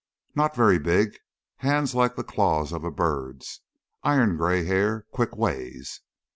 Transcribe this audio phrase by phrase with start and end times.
[0.33, 1.19] "Not very big;
[1.57, 3.61] hands like the claws of a bird's;
[4.01, 6.01] iron gray hair; quick ways."